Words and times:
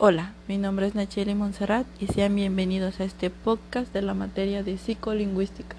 Hola, 0.00 0.32
mi 0.46 0.58
nombre 0.58 0.86
es 0.86 0.94
Nacheli 0.94 1.34
Monserrat 1.34 1.84
y 1.98 2.06
sean 2.06 2.36
bienvenidos 2.36 3.00
a 3.00 3.04
este 3.04 3.30
podcast 3.30 3.92
de 3.92 4.00
la 4.00 4.14
materia 4.14 4.62
de 4.62 4.78
psicolingüística, 4.78 5.74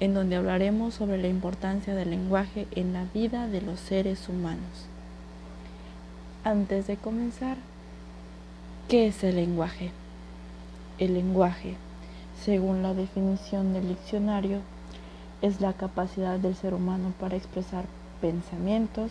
en 0.00 0.14
donde 0.14 0.36
hablaremos 0.36 0.94
sobre 0.94 1.18
la 1.18 1.28
importancia 1.28 1.94
del 1.94 2.08
lenguaje 2.08 2.66
en 2.70 2.94
la 2.94 3.04
vida 3.12 3.48
de 3.48 3.60
los 3.60 3.78
seres 3.78 4.30
humanos. 4.30 4.86
Antes 6.42 6.86
de 6.86 6.96
comenzar, 6.96 7.58
¿qué 8.88 9.08
es 9.08 9.22
el 9.24 9.36
lenguaje? 9.36 9.90
El 10.96 11.12
lenguaje, 11.12 11.74
según 12.42 12.82
la 12.82 12.94
definición 12.94 13.74
del 13.74 13.88
diccionario, 13.88 14.60
es 15.42 15.60
la 15.60 15.74
capacidad 15.74 16.38
del 16.38 16.54
ser 16.54 16.72
humano 16.72 17.12
para 17.20 17.36
expresar 17.36 17.84
pensamientos 18.22 19.10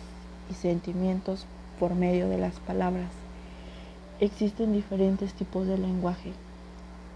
y 0.50 0.54
sentimientos 0.54 1.46
por 1.78 1.94
medio 1.94 2.28
de 2.28 2.38
las 2.38 2.54
palabras 2.58 3.19
Existen 4.20 4.74
diferentes 4.74 5.32
tipos 5.32 5.66
de 5.66 5.78
lenguaje. 5.78 6.34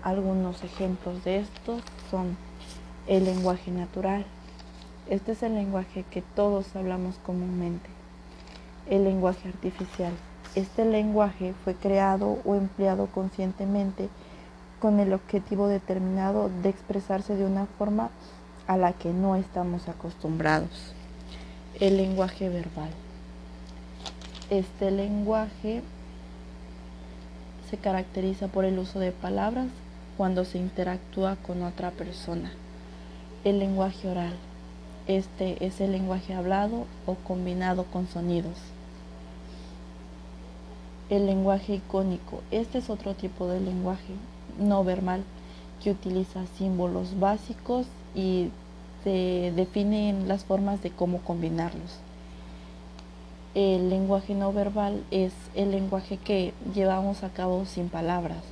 Algunos 0.03 0.65
ejemplos 0.65 1.23
de 1.23 1.41
estos 1.41 1.83
son 2.11 2.35
el 3.07 3.27
lenguaje 3.27 3.71
natural. 3.71 4.25
Este 5.11 5.33
es 5.33 5.43
el 5.43 5.55
lenguaje 5.55 6.07
que 6.11 6.23
todos 6.23 6.75
hablamos 6.75 7.17
comúnmente. 7.17 7.91
El 8.89 9.05
lenguaje 9.05 9.51
artificial. 9.51 10.15
Este 10.55 10.87
lenguaje 10.87 11.53
fue 11.63 11.75
creado 11.75 12.39
o 12.43 12.55
empleado 12.55 13.05
conscientemente 13.09 14.09
con 14.81 14.99
el 14.99 15.13
objetivo 15.13 15.69
determinado 15.69 16.51
de 16.63 16.71
expresarse 16.71 17.37
de 17.37 17.45
una 17.45 17.67
forma 17.67 18.09
a 18.67 18.79
la 18.79 18.95
que 18.95 19.13
no 19.13 19.37
estamos 19.37 19.89
acostumbrados. 19.89 20.95
El 21.81 21.99
lenguaje 21.99 22.49
verbal. 22.49 22.89
Este 24.49 24.91
lenguaje 24.91 25.83
se 27.75 27.81
caracteriza 27.81 28.47
por 28.47 28.65
el 28.65 28.79
uso 28.79 29.01
de 29.01 29.11
palabras 29.11 29.67
cuando 30.17 30.45
se 30.45 30.59
interactúa 30.59 31.35
con 31.35 31.65
otra 31.65 31.91
persona. 31.91 32.53
El 33.43 33.59
lenguaje 33.59 34.07
oral. 34.09 34.35
Este 35.09 35.67
es 35.67 35.81
el 35.81 35.91
lenguaje 35.91 36.35
hablado 36.35 36.87
o 37.05 37.17
combinado 37.17 37.83
con 37.83 38.07
sonidos. 38.07 38.57
El 41.11 41.27
lenguaje 41.27 41.75
icónico. 41.75 42.43
Este 42.53 42.79
es 42.79 42.91
otro 42.91 43.15
tipo 43.15 43.49
de 43.49 43.61
lenguaje 43.61 44.15
no 44.57 44.85
verbal 44.85 45.25
que 45.83 45.91
utiliza 45.91 46.47
símbolos 46.57 47.19
básicos 47.19 47.87
y 48.15 48.51
se 49.03 49.53
definen 49.57 50.29
las 50.29 50.45
formas 50.45 50.81
de 50.81 50.91
cómo 50.91 51.19
combinarlos 51.23 52.04
el 53.55 53.89
lenguaje 53.89 54.35
no 54.35 54.53
verbal 54.53 55.05
es 55.13 55.33
el 55.55 55.71
lenguaje 55.71 56.17
que 56.17 56.53
llevamos 56.75 57.23
a 57.23 57.29
cabo 57.29 57.65
sin 57.67 57.89
palabras. 57.89 58.43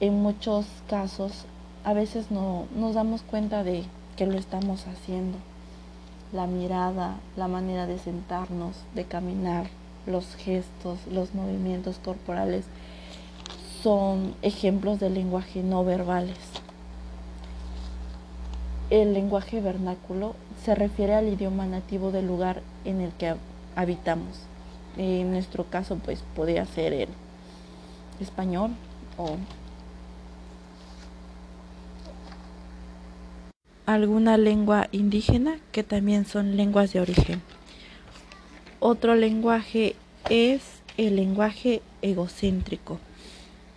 En 0.00 0.22
muchos 0.22 0.66
casos 0.88 1.46
a 1.84 1.94
veces 1.94 2.30
no 2.30 2.66
nos 2.76 2.94
damos 2.94 3.22
cuenta 3.22 3.64
de 3.64 3.84
que 4.16 4.26
lo 4.26 4.38
estamos 4.38 4.86
haciendo. 4.86 5.38
La 6.34 6.46
mirada, 6.46 7.16
la 7.36 7.48
manera 7.48 7.86
de 7.86 7.98
sentarnos, 7.98 8.76
de 8.94 9.04
caminar, 9.04 9.68
los 10.06 10.34
gestos, 10.36 10.98
los 11.10 11.34
movimientos 11.34 11.96
corporales 11.96 12.66
son 13.82 14.34
ejemplos 14.42 15.00
del 15.00 15.14
lenguaje 15.14 15.62
no 15.62 15.82
verbales. 15.82 16.38
El 18.90 19.14
lenguaje 19.14 19.62
vernáculo 19.62 20.34
se 20.62 20.74
refiere 20.74 21.14
al 21.14 21.28
idioma 21.28 21.64
nativo 21.64 22.10
del 22.10 22.26
lugar 22.26 22.60
en 22.84 23.00
el 23.00 23.12
que 23.12 23.34
habitamos. 23.76 24.40
En 24.96 25.32
nuestro 25.32 25.64
caso, 25.64 25.96
pues 25.96 26.22
podría 26.36 26.66
ser 26.66 26.92
el 26.92 27.08
español 28.20 28.70
o 29.16 29.36
alguna 33.86 34.38
lengua 34.38 34.88
indígena 34.92 35.58
que 35.72 35.82
también 35.82 36.24
son 36.26 36.56
lenguas 36.56 36.92
de 36.92 37.00
origen. 37.00 37.42
Otro 38.80 39.14
lenguaje 39.14 39.96
es 40.30 40.62
el 40.96 41.16
lenguaje 41.16 41.82
egocéntrico. 42.02 42.98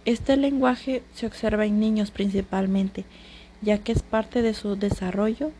Este 0.05 0.37
lenguaje 0.37 1.03
se 1.13 1.25
observa 1.25 1.65
en 1.65 1.79
niños 1.79 2.11
principalmente, 2.11 3.05
ya 3.61 3.79
que 3.79 3.91
es 3.91 4.01
parte 4.01 4.41
de 4.41 4.53
su 4.53 4.75
desarrollo. 4.75 5.51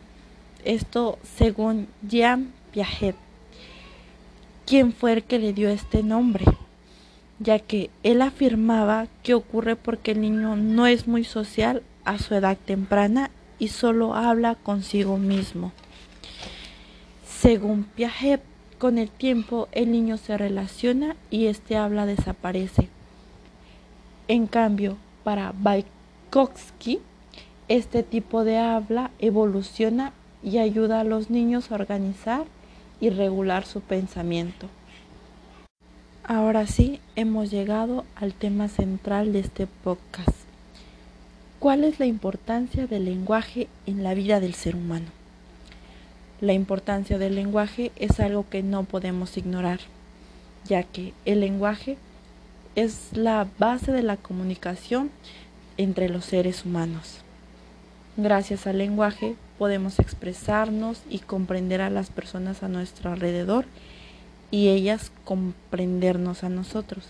Esto 0.63 1.17
según 1.37 1.87
Jean 2.07 2.53
Piaget 2.71 3.15
quién 4.67 4.91
fue 4.91 5.13
el 5.13 5.23
que 5.23 5.39
le 5.39 5.53
dio 5.53 5.69
este 5.69 6.03
nombre, 6.03 6.45
ya 7.39 7.57
que 7.57 7.89
él 8.03 8.21
afirmaba 8.21 9.07
que 9.23 9.33
ocurre 9.33 9.77
porque 9.77 10.11
el 10.11 10.21
niño 10.21 10.57
no 10.57 10.85
es 10.85 11.07
muy 11.07 11.23
social 11.23 11.81
a 12.03 12.19
su 12.19 12.35
edad 12.35 12.57
temprana 12.57 13.31
y 13.59 13.69
solo 13.69 14.13
habla 14.13 14.55
consigo 14.55 15.17
mismo. 15.17 15.71
Según 17.25 17.85
Piaget, 17.85 18.41
con 18.77 18.97
el 18.97 19.09
tiempo 19.09 19.69
el 19.71 19.91
niño 19.91 20.17
se 20.17 20.37
relaciona 20.37 21.15
y 21.31 21.45
este 21.45 21.77
habla 21.77 22.05
desaparece. 22.05 22.89
En 24.27 24.47
cambio, 24.47 24.97
para 25.23 25.53
Vygotsky, 25.53 26.99
este 27.69 28.03
tipo 28.03 28.43
de 28.43 28.57
habla 28.57 29.11
evoluciona 29.19 30.11
y 30.43 30.57
ayuda 30.57 30.99
a 30.99 31.05
los 31.05 31.29
niños 31.29 31.71
a 31.71 31.75
organizar 31.75 32.45
y 32.99 33.09
regular 33.09 33.65
su 33.65 33.81
pensamiento. 33.81 34.67
Ahora 36.23 36.67
sí, 36.67 36.99
hemos 37.15 37.51
llegado 37.51 38.05
al 38.15 38.33
tema 38.33 38.67
central 38.67 39.31
de 39.33 39.39
este 39.39 39.67
podcast. 39.67 40.35
¿Cuál 41.59 41.83
es 41.83 41.99
la 41.99 42.05
importancia 42.05 42.85
del 42.85 43.05
lenguaje 43.05 43.67
en 43.85 44.03
la 44.03 44.13
vida 44.13 44.39
del 44.39 44.53
ser 44.53 44.75
humano? 44.75 45.07
La 46.41 46.53
importancia 46.53 47.17
del 47.17 47.35
lenguaje 47.35 47.91
es 47.95 48.19
algo 48.19 48.45
que 48.49 48.61
no 48.61 48.83
podemos 48.83 49.37
ignorar, 49.37 49.79
ya 50.65 50.83
que 50.83 51.13
el 51.25 51.39
lenguaje 51.39 51.97
es 52.75 53.09
la 53.13 53.47
base 53.57 53.91
de 53.91 54.03
la 54.03 54.17
comunicación 54.17 55.09
entre 55.77 56.09
los 56.09 56.25
seres 56.25 56.65
humanos. 56.65 57.21
Gracias 58.17 58.67
al 58.67 58.77
lenguaje 58.77 59.35
podemos 59.57 59.99
expresarnos 59.99 61.01
y 61.09 61.19
comprender 61.19 61.81
a 61.81 61.89
las 61.89 62.09
personas 62.09 62.63
a 62.63 62.67
nuestro 62.67 63.11
alrededor 63.11 63.65
y 64.51 64.69
ellas 64.69 65.11
comprendernos 65.25 66.43
a 66.43 66.49
nosotros, 66.49 67.05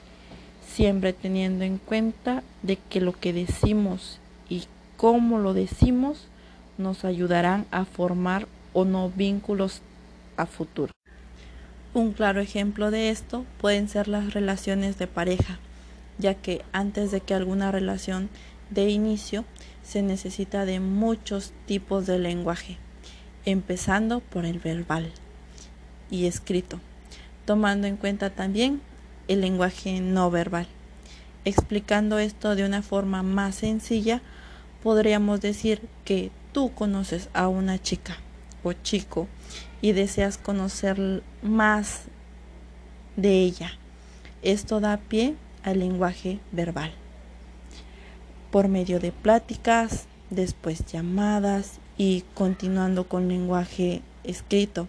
siempre 0.66 1.14
teniendo 1.14 1.64
en 1.64 1.78
cuenta 1.78 2.44
de 2.64 2.78
que 2.78 3.02
lo 3.02 3.14
que 3.14 3.34
decimos 3.34 4.20
y 4.50 4.64
cómo 4.96 5.40
lo 5.40 5.54
decimos 5.54 6.28
nos 6.78 7.06
ayudarán 7.06 7.66
a 7.72 7.86
formar 7.86 8.48
o 8.74 8.86
no 8.86 9.10
vínculos 9.10 9.82
a 10.36 10.46
futuro. 10.46 10.92
Un 11.94 12.14
claro 12.14 12.42
ejemplo 12.42 12.92
de 12.92 13.10
esto 13.10 13.46
pueden 13.60 13.90
ser 13.90 14.08
las 14.08 14.34
relaciones 14.34 15.00
de 15.00 15.08
pareja, 15.08 15.58
ya 16.20 16.36
que 16.36 16.64
antes 16.72 17.12
de 17.12 17.22
que 17.22 17.34
alguna 17.34 17.72
relación 17.72 18.30
de 18.70 18.90
inicio 18.90 19.46
se 19.88 20.02
necesita 20.02 20.66
de 20.66 20.82
muchos 20.82 21.54
tipos 21.66 22.06
de 22.06 22.20
lenguaje, 22.20 22.78
empezando 23.46 24.20
por 24.20 24.46
el 24.46 24.60
verbal 24.60 25.10
y 26.12 26.26
escrito, 26.26 26.82
tomando 27.46 27.88
en 27.88 27.96
cuenta 27.96 28.30
también 28.30 28.82
el 29.30 29.42
lenguaje 29.42 30.02
no 30.02 30.30
verbal. 30.30 30.68
Explicando 31.46 32.20
esto 32.20 32.56
de 32.56 32.66
una 32.66 32.82
forma 32.82 33.24
más 33.24 33.56
sencilla, 33.56 34.22
podríamos 34.84 35.40
decir 35.40 35.82
que 36.04 36.32
tú 36.52 36.74
conoces 36.74 37.30
a 37.34 37.48
una 37.48 37.82
chica 37.82 38.18
o 38.64 38.74
chico 38.74 39.28
y 39.82 39.94
deseas 39.94 40.38
conocer 40.38 41.24
más 41.42 42.04
de 43.16 43.42
ella. 43.42 43.72
Esto 44.42 44.82
da 44.82 44.98
pie 44.98 45.36
al 45.64 45.80
lenguaje 45.80 46.40
verbal 46.52 46.92
por 48.52 48.68
medio 48.68 49.00
de 49.00 49.12
pláticas, 49.12 50.06
después 50.30 50.86
llamadas 50.86 51.80
y 51.98 52.24
continuando 52.34 53.08
con 53.08 53.28
lenguaje 53.28 54.02
escrito. 54.24 54.88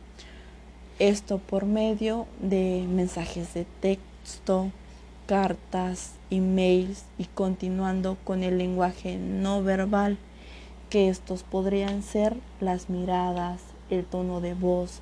Esto 0.98 1.38
por 1.38 1.64
medio 1.64 2.26
de 2.40 2.84
mensajes 2.88 3.54
de 3.54 3.66
texto, 3.80 4.70
cartas, 5.26 6.14
emails 6.30 7.04
y 7.18 7.24
continuando 7.26 8.16
con 8.24 8.42
el 8.42 8.58
lenguaje 8.58 9.16
no 9.16 9.62
verbal, 9.62 10.18
que 10.90 11.08
estos 11.08 11.42
podrían 11.42 12.02
ser 12.02 12.36
las 12.60 12.90
miradas, 12.90 13.60
el 13.90 14.04
tono 14.04 14.40
de 14.40 14.54
voz, 14.54 15.00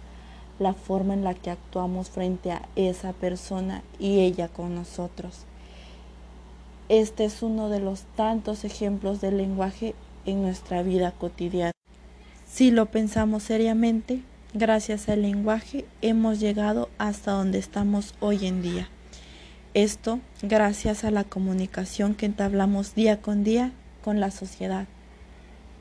la 0.59 0.75
forma 0.75 1.15
en 1.15 1.25
la 1.25 1.35
que 1.35 1.51
actuamos 1.51 2.11
frente 2.11 2.51
a 2.53 2.69
esa 2.77 3.13
persona 3.13 3.83
y 3.99 4.21
ella 4.21 4.49
con 4.49 4.75
nosotros. 4.75 5.45
Este 6.89 7.25
es 7.25 7.43
uno 7.43 7.69
de 7.69 7.81
los 7.81 8.03
tantos 8.15 8.65
ejemplos 8.65 9.21
del 9.21 9.39
lenguaje 9.39 9.95
en 10.25 10.43
nuestra 10.43 10.83
vida 10.83 11.11
cotidiana. 11.11 11.73
Si 12.47 12.71
lo 12.71 12.87
pensamos 12.87 13.43
seriamente, 13.43 14.23
gracias 14.55 15.09
al 15.09 15.23
lenguaje 15.23 15.85
hemos 16.01 16.39
llegado 16.39 16.89
hasta 16.99 17.33
donde 17.33 17.59
estamos 17.59 18.15
hoy 18.21 18.47
en 18.47 18.63
día. 18.63 18.89
Esto 19.75 20.21
gracias 20.43 21.05
a 21.05 21.11
la 21.11 21.25
comunicación 21.25 22.15
que 22.15 22.27
entablamos 22.27 22.95
día 22.95 23.21
con 23.21 23.43
día 23.43 23.73
con 24.03 24.21
la 24.21 24.31
sociedad. 24.31 24.87